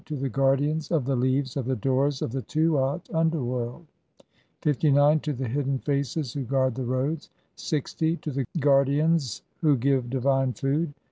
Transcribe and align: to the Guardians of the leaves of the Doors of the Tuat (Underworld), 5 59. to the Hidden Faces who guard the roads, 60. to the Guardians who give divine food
to 0.03 0.15
the 0.15 0.27
Guardians 0.29 0.89
of 0.89 1.05
the 1.05 1.15
leaves 1.15 1.55
of 1.55 1.65
the 1.65 1.75
Doors 1.75 2.23
of 2.23 2.31
the 2.31 2.41
Tuat 2.41 3.07
(Underworld), 3.13 3.85
5 4.21 4.25
59. 4.63 5.19
to 5.19 5.31
the 5.33 5.47
Hidden 5.47 5.77
Faces 5.77 6.33
who 6.33 6.41
guard 6.41 6.73
the 6.73 6.83
roads, 6.83 7.29
60. 7.55 8.17
to 8.17 8.31
the 8.31 8.45
Guardians 8.59 9.43
who 9.61 9.77
give 9.77 10.09
divine 10.09 10.53
food 10.53 10.91